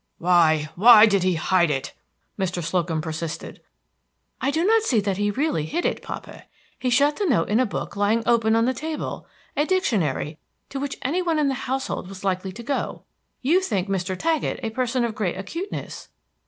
[0.17, 1.93] "Why, why did he hide it!"
[2.35, 2.63] Mr.
[2.63, 3.61] Slocum persisted.
[4.41, 6.45] "I do not see that he really hid it, papa.
[6.79, 10.79] He shut the note in a book lying openly on the table, a dictionary, to
[10.79, 13.03] which any one in the household was likely to go.
[13.43, 14.17] You think Mr.
[14.17, 16.09] Taggett a person of great acuteness."